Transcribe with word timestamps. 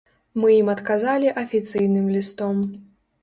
Мы 0.43 0.47
ім 0.61 0.71
адказалі 0.75 1.29
афіцыйным 1.43 2.09
лістом. 2.17 2.65